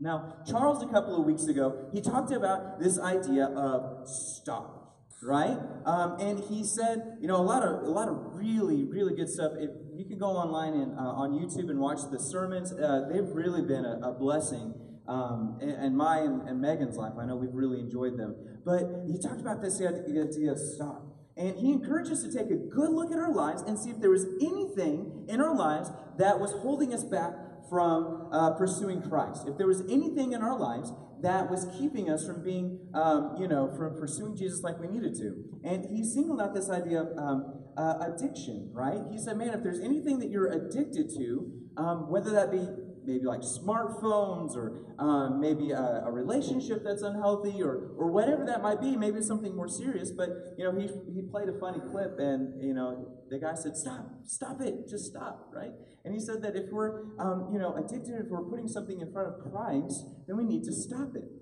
Now, 0.00 0.38
Charles, 0.46 0.82
a 0.82 0.88
couple 0.88 1.18
of 1.18 1.24
weeks 1.24 1.46
ago, 1.46 1.88
he 1.92 2.00
talked 2.00 2.32
about 2.32 2.80
this 2.80 2.98
idea 2.98 3.46
of 3.46 4.06
stop, 4.08 4.96
right? 5.22 5.56
Um, 5.86 6.16
and 6.18 6.40
he 6.40 6.64
said, 6.64 7.18
you 7.20 7.28
know, 7.28 7.36
a 7.36 7.46
lot 7.46 7.62
of 7.62 7.82
a 7.84 7.90
lot 7.90 8.08
of 8.08 8.16
really, 8.34 8.84
really 8.84 9.14
good 9.14 9.28
stuff. 9.30 9.52
If 9.56 9.70
you 9.94 10.04
can 10.04 10.18
go 10.18 10.26
online 10.26 10.74
and 10.74 10.98
uh, 10.98 11.02
on 11.02 11.32
YouTube 11.32 11.68
and 11.70 11.78
watch 11.78 11.98
the 12.10 12.18
sermons, 12.18 12.72
uh, 12.72 13.08
they've 13.12 13.28
really 13.28 13.62
been 13.62 13.84
a, 13.84 14.00
a 14.08 14.12
blessing. 14.12 14.74
Um, 15.06 15.58
my 15.94 16.18
and, 16.18 16.48
and 16.48 16.60
Megan's 16.60 16.96
life, 16.96 17.12
I 17.20 17.26
know 17.26 17.36
we've 17.36 17.52
really 17.52 17.80
enjoyed 17.80 18.16
them. 18.16 18.36
But 18.64 19.04
he 19.06 19.18
talked 19.18 19.40
about 19.40 19.60
this 19.60 19.80
idea 19.80 20.52
of 20.52 20.58
stop. 20.58 21.12
And 21.36 21.56
he 21.56 21.72
encouraged 21.72 22.12
us 22.12 22.22
to 22.22 22.32
take 22.32 22.50
a 22.50 22.56
good 22.56 22.90
look 22.90 23.10
at 23.10 23.18
our 23.18 23.32
lives 23.32 23.62
and 23.62 23.78
see 23.78 23.90
if 23.90 24.00
there 24.00 24.10
was 24.10 24.26
anything 24.40 25.26
in 25.28 25.40
our 25.40 25.54
lives 25.54 25.90
that 26.18 26.38
was 26.38 26.52
holding 26.52 26.92
us 26.92 27.04
back 27.04 27.32
from 27.72 28.28
uh, 28.30 28.50
pursuing 28.50 29.00
Christ. 29.00 29.48
If 29.48 29.56
there 29.56 29.66
was 29.66 29.80
anything 29.88 30.32
in 30.32 30.42
our 30.42 30.58
lives 30.58 30.92
that 31.22 31.50
was 31.50 31.66
keeping 31.78 32.10
us 32.10 32.26
from 32.26 32.44
being, 32.44 32.78
um, 32.92 33.34
you 33.40 33.48
know, 33.48 33.72
from 33.78 33.96
pursuing 33.96 34.36
Jesus 34.36 34.62
like 34.62 34.78
we 34.78 34.88
needed 34.88 35.14
to. 35.14 35.42
And 35.64 35.86
he 35.90 36.04
singled 36.04 36.42
out 36.42 36.52
this 36.52 36.68
idea 36.68 37.00
of 37.00 37.16
um, 37.16 37.64
uh, 37.78 38.10
addiction, 38.12 38.68
right? 38.74 39.00
He 39.10 39.16
said, 39.16 39.38
man, 39.38 39.54
if 39.54 39.62
there's 39.62 39.80
anything 39.80 40.18
that 40.18 40.28
you're 40.28 40.52
addicted 40.52 41.08
to, 41.16 41.50
um, 41.78 42.10
whether 42.10 42.30
that 42.32 42.50
be 42.52 42.68
maybe 43.04 43.24
like 43.24 43.40
smartphones 43.40 44.56
or 44.56 44.78
um, 44.98 45.40
maybe 45.40 45.72
a, 45.72 46.04
a, 46.06 46.10
relationship 46.10 46.82
that's 46.84 47.02
unhealthy 47.02 47.62
or, 47.62 47.90
or 47.96 48.10
whatever 48.10 48.44
that 48.46 48.62
might 48.62 48.80
be, 48.80 48.96
maybe 48.96 49.20
something 49.20 49.54
more 49.56 49.68
serious. 49.68 50.10
But, 50.10 50.30
you 50.56 50.64
know, 50.64 50.78
he, 50.78 50.88
he 51.12 51.22
played 51.22 51.48
a 51.48 51.58
funny 51.58 51.80
clip 51.90 52.18
and, 52.18 52.62
you 52.62 52.74
know, 52.74 53.08
the 53.30 53.38
guy 53.38 53.54
said, 53.54 53.76
stop, 53.76 54.06
stop 54.24 54.60
it, 54.60 54.88
just 54.88 55.06
stop, 55.06 55.50
right? 55.52 55.72
And 56.04 56.14
he 56.14 56.20
said 56.20 56.42
that 56.42 56.56
if 56.56 56.70
we're, 56.70 57.04
um, 57.18 57.50
you 57.52 57.58
know, 57.58 57.76
addicted, 57.76 58.14
if 58.20 58.26
we're 58.28 58.44
putting 58.44 58.68
something 58.68 59.00
in 59.00 59.12
front 59.12 59.28
of 59.28 59.50
Christ, 59.50 60.04
then 60.26 60.36
we 60.36 60.44
need 60.44 60.64
to 60.64 60.72
stop 60.72 61.14
it. 61.16 61.41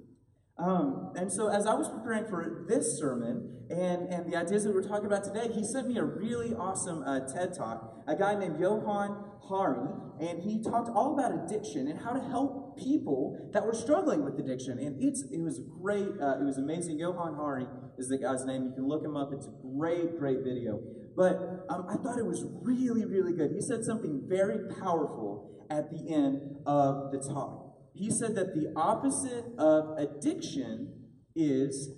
Um, 0.60 1.12
and 1.16 1.32
so 1.32 1.48
as 1.48 1.66
I 1.66 1.74
was 1.74 1.88
preparing 1.88 2.26
for 2.26 2.66
this 2.68 2.98
sermon 2.98 3.64
and, 3.70 4.12
and 4.12 4.30
the 4.30 4.36
ideas 4.36 4.64
that 4.64 4.74
we're 4.74 4.86
talking 4.86 5.06
about 5.06 5.24
today, 5.24 5.48
he 5.52 5.64
sent 5.64 5.88
me 5.88 5.96
a 5.96 6.04
really 6.04 6.54
awesome 6.54 7.02
uh, 7.02 7.20
TED 7.20 7.56
Talk. 7.56 8.02
A 8.06 8.14
guy 8.14 8.34
named 8.34 8.60
Johann 8.60 9.24
Hari, 9.48 9.88
and 10.20 10.42
he 10.42 10.62
talked 10.62 10.90
all 10.90 11.18
about 11.18 11.32
addiction 11.32 11.88
and 11.88 11.98
how 11.98 12.12
to 12.12 12.20
help 12.20 12.78
people 12.78 13.50
that 13.52 13.64
were 13.64 13.74
struggling 13.74 14.24
with 14.24 14.38
addiction. 14.38 14.78
And 14.78 15.02
it's 15.02 15.24
it 15.30 15.40
was 15.40 15.60
great. 15.80 16.08
Uh, 16.20 16.40
it 16.40 16.44
was 16.44 16.58
amazing. 16.58 16.98
Johann 16.98 17.34
Hari 17.34 17.66
is 17.96 18.08
the 18.08 18.18
guy's 18.18 18.44
name. 18.44 18.64
You 18.64 18.72
can 18.72 18.86
look 18.86 19.04
him 19.04 19.16
up. 19.16 19.30
It's 19.32 19.46
a 19.46 19.54
great, 19.76 20.18
great 20.18 20.38
video. 20.44 20.80
But 21.16 21.66
um, 21.68 21.86
I 21.88 21.96
thought 21.96 22.18
it 22.18 22.26
was 22.26 22.44
really, 22.62 23.04
really 23.04 23.32
good. 23.32 23.52
He 23.52 23.60
said 23.60 23.84
something 23.84 24.22
very 24.28 24.58
powerful 24.80 25.66
at 25.70 25.90
the 25.90 26.12
end 26.12 26.56
of 26.66 27.12
the 27.12 27.18
talk. 27.18 27.69
He 27.92 28.10
said 28.10 28.34
that 28.36 28.54
the 28.54 28.72
opposite 28.76 29.46
of 29.58 29.98
addiction 29.98 30.92
is 31.34 31.90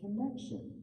connection. 0.00 0.82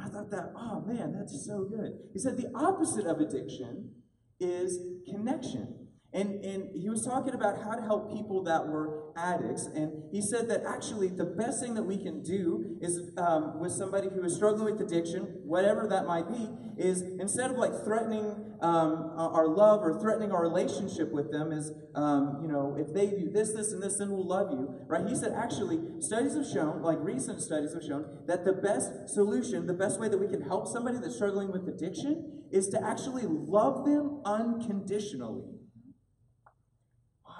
I 0.00 0.08
thought 0.08 0.30
that, 0.30 0.52
oh 0.54 0.84
man, 0.86 1.12
that's 1.12 1.44
so 1.44 1.64
good. 1.64 1.98
He 2.12 2.18
said 2.18 2.36
the 2.36 2.50
opposite 2.54 3.06
of 3.06 3.20
addiction 3.20 3.90
is 4.38 4.78
connection. 5.10 5.88
And, 6.12 6.42
and 6.44 6.70
he 6.74 6.88
was 6.88 7.04
talking 7.04 7.34
about 7.34 7.62
how 7.62 7.74
to 7.74 7.82
help 7.82 8.12
people 8.12 8.42
that 8.44 8.66
were 8.66 9.07
addicts. 9.18 9.66
And 9.66 10.04
he 10.12 10.22
said 10.22 10.48
that 10.48 10.62
actually 10.64 11.08
the 11.08 11.24
best 11.24 11.60
thing 11.60 11.74
that 11.74 11.82
we 11.82 11.98
can 11.98 12.22
do 12.22 12.78
is 12.80 13.10
um, 13.18 13.58
with 13.58 13.72
somebody 13.72 14.08
who 14.08 14.22
is 14.22 14.34
struggling 14.34 14.72
with 14.72 14.80
addiction, 14.80 15.22
whatever 15.44 15.86
that 15.88 16.06
might 16.06 16.28
be, 16.28 16.48
is 16.78 17.02
instead 17.02 17.50
of 17.50 17.56
like 17.56 17.72
threatening 17.84 18.54
um, 18.60 19.12
our 19.16 19.48
love 19.48 19.80
or 19.82 20.00
threatening 20.00 20.32
our 20.32 20.42
relationship 20.42 21.12
with 21.12 21.30
them, 21.32 21.52
is, 21.52 21.72
um, 21.94 22.38
you 22.42 22.48
know, 22.48 22.76
if 22.78 22.94
they 22.94 23.06
do 23.06 23.30
this, 23.30 23.52
this, 23.52 23.72
and 23.72 23.82
this, 23.82 23.98
then 23.98 24.10
we'll 24.10 24.26
love 24.26 24.50
you, 24.52 24.68
right? 24.86 25.06
He 25.06 25.16
said 25.16 25.32
actually 25.32 25.80
studies 26.00 26.34
have 26.34 26.46
shown, 26.46 26.82
like 26.82 26.98
recent 27.00 27.40
studies 27.40 27.74
have 27.74 27.82
shown, 27.82 28.04
that 28.26 28.44
the 28.44 28.52
best 28.52 29.08
solution, 29.08 29.66
the 29.66 29.74
best 29.74 30.00
way 30.00 30.08
that 30.08 30.18
we 30.18 30.28
can 30.28 30.42
help 30.42 30.68
somebody 30.68 30.98
that's 30.98 31.16
struggling 31.16 31.50
with 31.50 31.68
addiction 31.68 32.44
is 32.52 32.68
to 32.68 32.82
actually 32.82 33.24
love 33.26 33.84
them 33.84 34.20
unconditionally. 34.24 35.44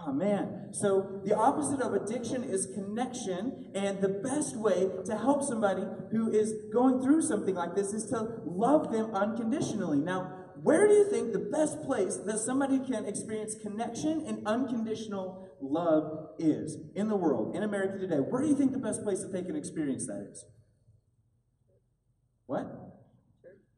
Oh 0.08 0.12
man. 0.12 0.72
So 0.72 1.20
the 1.24 1.36
opposite 1.36 1.80
of 1.80 1.92
addiction 1.92 2.42
is 2.42 2.66
connection, 2.74 3.70
and 3.74 4.00
the 4.00 4.08
best 4.08 4.56
way 4.56 4.88
to 5.04 5.16
help 5.16 5.42
somebody 5.42 5.82
who 6.10 6.30
is 6.30 6.54
going 6.72 7.02
through 7.02 7.22
something 7.22 7.54
like 7.54 7.74
this 7.74 7.92
is 7.92 8.06
to 8.06 8.40
love 8.46 8.90
them 8.90 9.14
unconditionally. 9.14 9.98
Now, 9.98 10.32
where 10.62 10.88
do 10.88 10.94
you 10.94 11.10
think 11.10 11.32
the 11.32 11.38
best 11.38 11.82
place 11.82 12.16
that 12.24 12.38
somebody 12.38 12.78
can 12.78 13.04
experience 13.04 13.54
connection 13.60 14.24
and 14.26 14.46
unconditional 14.46 15.46
love 15.60 16.30
is 16.38 16.78
in 16.94 17.08
the 17.08 17.16
world, 17.16 17.54
in 17.54 17.62
America 17.62 17.98
today? 17.98 18.16
Where 18.16 18.40
do 18.40 18.48
you 18.48 18.56
think 18.56 18.72
the 18.72 18.78
best 18.78 19.02
place 19.02 19.20
that 19.20 19.32
they 19.32 19.42
can 19.42 19.56
experience 19.56 20.06
that 20.06 20.26
is? 20.32 20.44
What? 22.46 22.66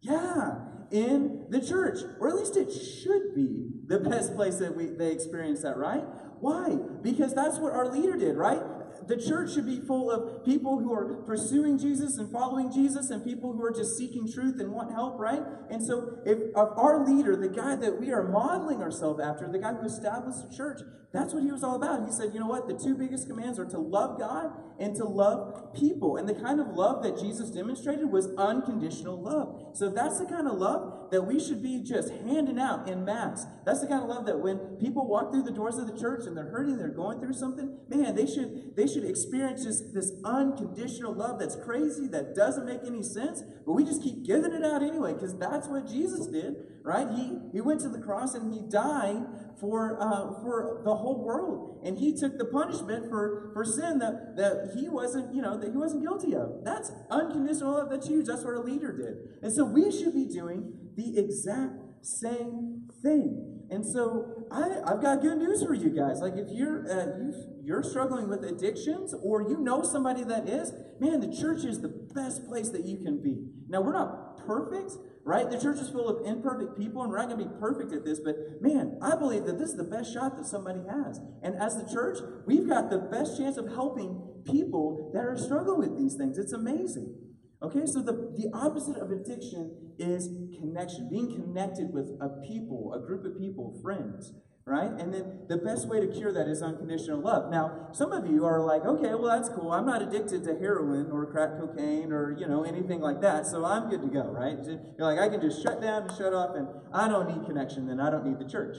Yeah, 0.00 0.58
in 0.90 1.46
the 1.48 1.60
church, 1.60 1.98
or 2.18 2.28
at 2.28 2.34
least 2.34 2.56
it 2.56 2.70
should 2.70 3.34
be 3.34 3.68
the 3.86 4.00
best 4.00 4.34
place 4.34 4.56
that 4.56 4.76
we 4.76 4.86
they 4.86 5.12
experience 5.12 5.62
that, 5.62 5.76
right? 5.76 6.04
Why? 6.40 6.78
Because 7.02 7.34
that's 7.34 7.58
what 7.58 7.72
our 7.72 7.88
leader 7.88 8.16
did, 8.16 8.36
right? 8.36 8.60
The 9.06 9.16
church 9.16 9.54
should 9.54 9.66
be 9.66 9.80
full 9.80 10.10
of 10.10 10.44
people 10.44 10.78
who 10.78 10.92
are 10.92 11.22
pursuing 11.22 11.78
Jesus 11.78 12.18
and 12.18 12.30
following 12.30 12.72
Jesus 12.72 13.10
and 13.10 13.24
people 13.24 13.52
who 13.52 13.62
are 13.64 13.72
just 13.72 13.96
seeking 13.96 14.30
truth 14.30 14.60
and 14.60 14.72
want 14.72 14.92
help, 14.92 15.18
right? 15.18 15.42
And 15.70 15.84
so, 15.84 16.18
if, 16.24 16.38
if 16.38 16.56
our 16.56 17.04
leader, 17.06 17.36
the 17.36 17.48
guy 17.48 17.76
that 17.76 18.00
we 18.00 18.10
are 18.10 18.28
modeling 18.28 18.82
ourselves 18.82 19.20
after, 19.20 19.48
the 19.48 19.58
guy 19.58 19.74
who 19.74 19.86
established 19.86 20.48
the 20.48 20.54
church, 20.54 20.80
that's 21.12 21.34
what 21.34 21.42
he 21.42 21.50
was 21.50 21.64
all 21.64 21.74
about. 21.74 22.06
He 22.06 22.12
said, 22.12 22.32
you 22.32 22.38
know 22.38 22.46
what? 22.46 22.68
The 22.68 22.74
two 22.74 22.94
biggest 22.94 23.26
commands 23.26 23.58
are 23.58 23.66
to 23.66 23.78
love 23.78 24.18
God 24.20 24.52
and 24.78 24.94
to 24.96 25.04
love 25.04 25.74
people. 25.74 26.16
And 26.16 26.28
the 26.28 26.34
kind 26.34 26.60
of 26.60 26.68
love 26.68 27.02
that 27.02 27.18
Jesus 27.18 27.50
demonstrated 27.50 28.10
was 28.10 28.28
unconditional 28.38 29.20
love. 29.20 29.76
So 29.76 29.90
that's 29.90 30.20
the 30.20 30.26
kind 30.26 30.46
of 30.46 30.54
love 30.58 31.10
that 31.10 31.22
we 31.22 31.40
should 31.40 31.62
be 31.62 31.82
just 31.82 32.12
handing 32.12 32.60
out 32.60 32.88
in 32.88 33.04
mass. 33.04 33.44
That's 33.64 33.80
the 33.80 33.88
kind 33.88 34.02
of 34.02 34.08
love 34.08 34.24
that 34.26 34.38
when 34.38 34.58
people 34.78 35.08
walk 35.08 35.32
through 35.32 35.42
the 35.42 35.50
doors 35.50 35.78
of 35.78 35.92
the 35.92 35.98
church 35.98 36.26
and 36.26 36.36
they're 36.36 36.48
hurting, 36.48 36.78
they're 36.78 36.88
going 36.88 37.20
through 37.20 37.32
something, 37.32 37.78
man, 37.88 38.14
they 38.14 38.26
should 38.26 38.76
they 38.76 38.86
should 38.86 39.04
experience 39.04 39.64
just 39.64 39.92
this 39.92 40.12
unconditional 40.24 41.12
love 41.12 41.40
that's 41.40 41.56
crazy, 41.56 42.06
that 42.08 42.36
doesn't 42.36 42.64
make 42.64 42.80
any 42.86 43.02
sense, 43.02 43.42
but 43.66 43.72
we 43.72 43.84
just 43.84 44.02
keep 44.02 44.24
giving 44.24 44.52
it 44.52 44.64
out 44.64 44.82
anyway, 44.82 45.12
because 45.12 45.36
that's 45.36 45.66
what 45.66 45.88
Jesus 45.88 46.28
did, 46.28 46.54
right? 46.82 47.08
He 47.10 47.38
he 47.52 47.60
went 47.60 47.80
to 47.80 47.88
the 47.88 47.98
cross 47.98 48.34
and 48.34 48.54
he 48.54 48.60
died 48.70 49.26
for, 49.60 50.00
uh, 50.00 50.40
for 50.42 50.80
the 50.84 50.94
whole 50.94 51.24
world. 51.24 51.80
And 51.84 51.98
he 51.98 52.16
took 52.16 52.38
the 52.38 52.46
punishment 52.46 53.08
for, 53.08 53.50
for 53.52 53.64
sin 53.64 53.98
that, 53.98 54.36
that 54.36 54.72
he 54.74 54.88
wasn't, 54.88 55.34
you 55.34 55.42
know, 55.42 55.58
that 55.58 55.70
he 55.70 55.76
wasn't 55.76 56.02
guilty 56.02 56.34
of. 56.34 56.64
That's 56.64 56.90
unconditional 57.10 57.74
love. 57.74 57.90
That's 57.90 58.08
huge. 58.08 58.26
That's 58.26 58.44
what 58.44 58.54
a 58.54 58.60
leader 58.60 58.96
did. 58.96 59.42
And 59.42 59.52
so 59.52 59.64
we 59.64 59.90
should 59.90 60.14
be 60.14 60.26
doing 60.26 60.72
the 60.96 61.18
exact 61.18 61.74
same 62.02 62.88
thing. 63.02 63.60
And 63.70 63.86
so 63.86 64.46
I, 64.50 64.80
I've 64.84 65.00
got 65.00 65.20
good 65.20 65.38
news 65.38 65.62
for 65.62 65.74
you 65.74 65.90
guys. 65.90 66.20
Like 66.20 66.34
if 66.36 66.48
you're 66.50 66.90
uh, 66.90 67.30
you 67.62 67.74
are 67.74 67.82
struggling 67.82 68.28
with 68.28 68.42
addictions 68.42 69.14
or 69.22 69.42
you 69.42 69.58
know 69.58 69.82
somebody 69.82 70.24
that 70.24 70.48
is, 70.48 70.72
man, 70.98 71.20
the 71.20 71.34
church 71.34 71.64
is 71.64 71.80
the 71.80 71.88
best 71.88 72.46
place 72.48 72.70
that 72.70 72.84
you 72.84 72.98
can 72.98 73.22
be. 73.22 73.46
Now 73.68 73.80
we're 73.80 73.92
not 73.92 74.44
perfect, 74.44 74.92
right? 75.24 75.50
The 75.50 75.60
church 75.60 75.78
is 75.78 75.90
full 75.90 76.08
of 76.08 76.26
imperfect 76.26 76.78
people, 76.78 77.02
and 77.02 77.10
we're 77.10 77.18
not 77.18 77.28
going 77.28 77.38
to 77.38 77.44
be 77.44 77.60
perfect 77.60 77.92
at 77.92 78.04
this, 78.04 78.20
but 78.20 78.36
man, 78.60 78.98
I 79.02 79.16
believe 79.16 79.44
that 79.44 79.58
this 79.58 79.70
is 79.70 79.76
the 79.76 79.84
best 79.84 80.12
shot 80.12 80.36
that 80.36 80.46
somebody 80.46 80.80
has. 80.88 81.20
And 81.42 81.54
as 81.56 81.76
the 81.76 81.90
church, 81.90 82.18
we've 82.46 82.68
got 82.68 82.90
the 82.90 82.98
best 82.98 83.36
chance 83.36 83.56
of 83.56 83.68
helping 83.68 84.20
people 84.44 85.10
that 85.14 85.24
are 85.24 85.36
struggling 85.36 85.90
with 85.90 85.98
these 85.98 86.14
things. 86.16 86.38
It's 86.38 86.52
amazing. 86.52 87.14
Okay, 87.62 87.84
so 87.84 88.00
the, 88.00 88.32
the 88.36 88.50
opposite 88.54 88.96
of 88.96 89.10
addiction 89.10 89.92
is 89.98 90.28
connection, 90.58 91.08
being 91.10 91.34
connected 91.34 91.92
with 91.92 92.16
a 92.20 92.40
people, 92.46 92.94
a 92.94 93.06
group 93.06 93.26
of 93.26 93.38
people, 93.38 93.78
friends 93.82 94.32
right? 94.70 94.90
And 94.90 95.12
then 95.12 95.40
the 95.48 95.56
best 95.56 95.88
way 95.88 96.00
to 96.00 96.06
cure 96.06 96.32
that 96.32 96.46
is 96.46 96.62
unconditional 96.62 97.20
love. 97.20 97.50
Now, 97.50 97.88
some 97.92 98.12
of 98.12 98.30
you 98.30 98.44
are 98.44 98.64
like, 98.64 98.84
okay, 98.84 99.14
well, 99.14 99.36
that's 99.36 99.48
cool. 99.48 99.72
I'm 99.72 99.84
not 99.84 100.00
addicted 100.00 100.44
to 100.44 100.56
heroin 100.56 101.10
or 101.10 101.26
crack 101.26 101.58
cocaine 101.58 102.12
or, 102.12 102.36
you 102.38 102.46
know, 102.46 102.62
anything 102.62 103.00
like 103.00 103.20
that, 103.22 103.46
so 103.46 103.64
I'm 103.64 103.90
good 103.90 104.00
to 104.02 104.08
go, 104.08 104.22
right? 104.30 104.56
You're 104.64 104.78
like, 104.98 105.18
I 105.18 105.28
can 105.28 105.40
just 105.40 105.60
shut 105.62 105.82
down 105.82 106.04
and 106.04 106.12
shut 106.16 106.32
off, 106.32 106.54
and 106.54 106.68
I 106.94 107.08
don't 107.08 107.36
need 107.36 107.46
connection, 107.46 107.88
then 107.88 107.98
I 107.98 108.10
don't 108.10 108.24
need 108.24 108.38
the 108.38 108.48
church. 108.48 108.76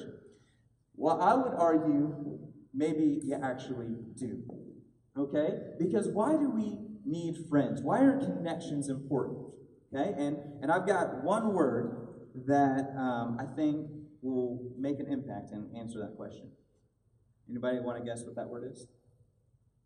Well, 0.95 1.21
I 1.21 1.33
would 1.33 1.53
argue 1.57 2.39
maybe 2.73 3.19
you 3.23 3.37
actually 3.43 3.97
do, 4.17 4.43
okay? 5.17 5.57
Because 5.77 6.07
why 6.07 6.37
do 6.37 6.49
we 6.49 6.77
need 7.05 7.35
friends? 7.49 7.81
Why 7.81 7.99
are 7.99 8.17
connections 8.17 8.87
important? 8.87 9.39
Okay, 9.93 10.13
and, 10.17 10.37
and 10.61 10.71
I've 10.71 10.87
got 10.87 11.21
one 11.21 11.53
word 11.53 12.07
that 12.47 12.93
um, 12.97 13.37
I 13.37 13.45
think 13.57 13.89
will 14.21 14.59
make 14.77 14.99
an 14.99 15.07
impact 15.07 15.51
and 15.51 15.75
answer 15.75 15.99
that 15.99 16.15
question. 16.15 16.51
Anybody 17.49 17.79
want 17.79 17.97
to 17.97 18.03
guess 18.03 18.23
what 18.23 18.35
that 18.35 18.47
word 18.47 18.69
is? 18.71 18.87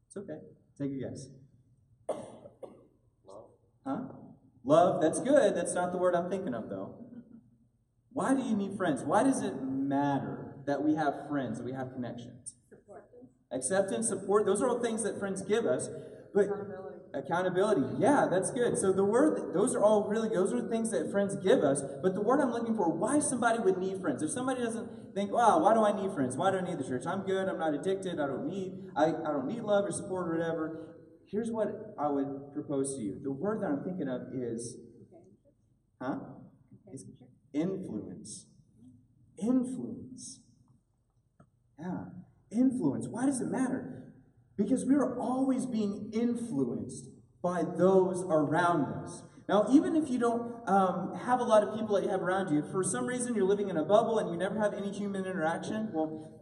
It's 0.08 0.18
okay. 0.18 0.39
Take 0.77 0.92
a 0.92 1.10
guess. 1.10 1.27
Love. 3.27 3.46
Huh? 3.86 3.98
Love, 4.63 5.01
that's 5.01 5.20
good. 5.20 5.56
That's 5.56 5.74
not 5.74 5.92
the 5.92 5.98
word 5.98 6.15
I'm 6.15 6.30
thinking 6.30 6.54
of, 6.54 6.70
though. 6.70 6.96
Why 8.13 8.34
do 8.34 8.42
you 8.42 8.56
need 8.56 8.77
friends? 8.77 9.04
Why 9.04 9.24
does 9.24 9.42
it 9.42 9.62
matter 9.63 10.56
that 10.65 10.84
we 10.84 10.96
have 10.96 11.27
friends, 11.30 11.58
that 11.58 11.65
we 11.65 11.74
have 11.74 11.94
connections? 11.94 12.56
Support. 12.70 13.06
Acceptance, 13.51 14.08
support, 14.08 14.46
those 14.46 14.62
are 14.62 14.70
all 14.70 14.82
things 14.82 15.04
that 15.04 15.20
friends 15.20 15.42
give 15.42 15.65
us. 15.65 15.89
But 16.36 16.48
accountability, 17.13 17.96
yeah, 17.98 18.27
that's 18.30 18.51
good. 18.51 18.77
So 18.77 18.92
the 18.92 19.06
word, 19.06 19.54
those 19.54 19.74
are 19.74 19.82
all 19.82 20.10
really, 20.10 20.27
those 20.27 20.51
are 20.54 20.68
things 20.68 20.92
that 20.92 21.10
friends 21.10 21.38
give 21.38 21.60
us. 21.60 21.82
But 22.04 22.13
the 22.13 22.20
word 22.22 22.42
I'm 22.42 22.51
looking 22.51 22.75
for, 22.75 22.92
why 22.92 23.20
somebody 23.20 23.60
would 23.60 23.77
need 23.77 24.01
friends. 24.01 24.22
If 24.22 24.32
somebody 24.32 24.62
doesn't 24.62 25.15
think, 25.15 25.32
wow, 25.32 25.60
why 25.60 25.74
do 25.74 25.86
I 25.86 25.96
need 26.00 26.13
friends? 26.13 26.36
Why 26.36 26.51
do 26.51 26.58
I 26.58 26.62
need 26.62 26.77
the 26.77 26.84
church? 26.84 27.06
I'm 27.08 27.22
good. 27.22 27.48
I'm 27.48 27.58
not 27.58 27.74
addicted. 27.74 28.20
I 28.20 28.27
don't 28.27 28.48
need, 28.48 28.74
I, 28.98 29.06
I 29.06 29.32
don't 29.32 29.48
need 29.48 29.63
love 29.63 29.86
or 29.86 29.94
support 29.94 30.27
or 30.27 30.38
whatever. 30.38 30.98
Here's 31.32 31.50
what 31.50 31.96
I 31.98 32.10
would 32.10 32.54
propose 32.54 32.98
to 32.98 33.01
you. 33.01 33.20
The 33.24 33.32
word 33.32 33.62
that 33.62 33.68
I'm 33.68 33.84
thinking 33.86 34.10
of 34.10 34.22
is, 34.34 34.75
huh? 36.01 36.18
Is 36.94 37.06
influence. 37.54 38.48
Influence. 39.42 40.42
Yeah. 41.80 42.06
Influence. 42.51 43.08
Why 43.08 43.25
does 43.25 43.39
it 43.39 43.48
matter? 43.48 44.13
Because 44.58 44.86
we 44.86 44.96
are 44.96 45.20
always 45.20 45.66
being 45.66 46.10
influenced 46.14 47.10
by 47.44 47.64
those 47.78 48.24
around 48.30 49.04
us. 49.04 49.24
Now, 49.48 49.68
even 49.72 49.96
if 49.96 50.10
you 50.10 50.18
don't 50.18 50.68
um, 50.68 51.14
have 51.24 51.40
a 51.40 51.44
lot 51.44 51.62
of 51.62 51.76
people 51.76 51.96
that 51.96 52.04
you 52.04 52.10
have 52.10 52.22
around 52.22 52.52
you, 52.52 52.64
for 52.72 52.84
some 52.84 53.06
reason 53.06 53.36
you're 53.36 53.46
living 53.46 53.70
in 53.70 53.78
a 53.78 53.84
bubble 53.84 54.18
and 54.18 54.32
you 54.32 54.38
never 54.38 54.60
have 54.60 54.74
any 54.74 54.92
human 54.92 55.26
interaction, 55.26 55.90
well, 55.94 56.40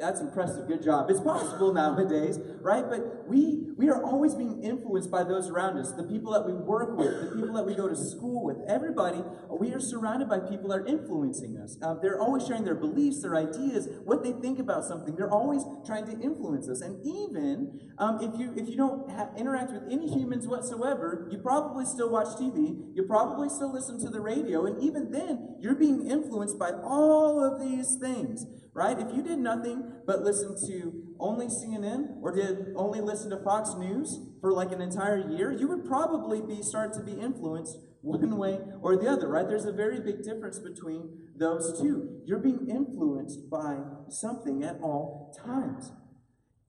that's 0.00 0.20
impressive. 0.20 0.66
Good 0.68 0.82
job. 0.82 1.10
It's 1.10 1.20
possible 1.20 1.72
nowadays, 1.72 2.38
right? 2.60 2.84
But 2.88 3.28
we 3.28 3.72
we 3.76 3.88
are 3.88 4.02
always 4.04 4.34
being 4.34 4.62
influenced 4.62 5.10
by 5.10 5.24
those 5.24 5.48
around 5.48 5.78
us, 5.78 5.92
the 5.92 6.04
people 6.04 6.32
that 6.32 6.46
we 6.46 6.52
work 6.52 6.96
with, 6.96 7.30
the 7.30 7.36
people 7.36 7.54
that 7.54 7.64
we 7.64 7.74
go 7.74 7.88
to 7.88 7.96
school 7.96 8.44
with. 8.44 8.58
Everybody, 8.68 9.22
we 9.50 9.72
are 9.72 9.80
surrounded 9.80 10.28
by 10.28 10.38
people 10.38 10.68
that 10.70 10.80
are 10.80 10.86
influencing 10.86 11.56
us. 11.56 11.76
Um, 11.82 11.98
they're 12.02 12.20
always 12.20 12.46
sharing 12.46 12.64
their 12.64 12.74
beliefs, 12.74 13.22
their 13.22 13.34
ideas, 13.34 13.88
what 14.04 14.22
they 14.22 14.32
think 14.32 14.58
about 14.58 14.84
something. 14.84 15.16
They're 15.16 15.32
always 15.32 15.62
trying 15.86 16.06
to 16.06 16.12
influence 16.20 16.68
us. 16.68 16.80
And 16.80 17.04
even 17.04 17.80
um, 17.98 18.20
if 18.20 18.38
you 18.38 18.52
if 18.56 18.68
you 18.68 18.76
don't 18.76 19.10
ha- 19.10 19.30
interact 19.36 19.72
with 19.72 19.84
any 19.90 20.08
humans 20.08 20.46
whatsoever, 20.46 21.28
you 21.30 21.38
probably 21.38 21.84
still 21.84 22.10
watch 22.10 22.28
TV. 22.38 22.94
You 22.94 23.04
probably 23.04 23.48
still 23.48 23.72
listen 23.72 23.98
to 24.00 24.10
the 24.10 24.20
radio, 24.20 24.66
and 24.66 24.82
even 24.82 25.10
then, 25.10 25.56
you're 25.60 25.74
being 25.74 26.10
influenced 26.10 26.58
by 26.58 26.70
all 26.84 27.42
of 27.42 27.60
these 27.60 27.96
things 27.96 28.46
right? 28.74 28.98
If 28.98 29.14
you 29.14 29.22
did 29.22 29.38
nothing 29.38 29.92
but 30.06 30.22
listen 30.22 30.56
to 30.68 31.02
only 31.18 31.46
CNN 31.46 32.22
or 32.22 32.34
did 32.34 32.74
only 32.76 33.00
listen 33.00 33.30
to 33.30 33.42
Fox 33.44 33.74
News 33.78 34.18
for 34.40 34.52
like 34.52 34.72
an 34.72 34.80
entire 34.80 35.30
year, 35.30 35.52
you 35.52 35.68
would 35.68 35.84
probably 35.84 36.40
be 36.40 36.62
start 36.62 36.92
to 36.94 37.02
be 37.02 37.12
influenced 37.12 37.76
one 38.02 38.36
way 38.36 38.58
or 38.80 38.96
the 38.96 39.08
other, 39.08 39.28
right? 39.28 39.46
There's 39.46 39.64
a 39.64 39.72
very 39.72 40.00
big 40.00 40.22
difference 40.22 40.58
between 40.58 41.28
those 41.36 41.80
two. 41.80 42.20
You're 42.24 42.40
being 42.40 42.68
influenced 42.68 43.48
by 43.48 43.78
something 44.08 44.64
at 44.64 44.76
all 44.82 45.32
times. 45.44 45.92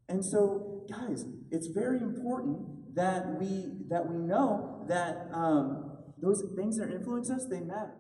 And 0.08 0.24
so, 0.24 0.86
guys, 0.92 1.26
it's 1.50 1.68
very 1.68 2.00
important 2.00 2.96
that 2.96 3.40
we 3.40 3.86
that 3.90 4.08
we 4.08 4.18
know 4.18 4.86
that 4.88 5.28
um, 5.34 5.98
those 6.22 6.44
things 6.56 6.78
that 6.78 6.92
influence 6.92 7.32
us, 7.32 7.48
they 7.50 7.62
matter. 7.62 7.96